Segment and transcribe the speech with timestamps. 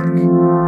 [0.00, 0.59] ask.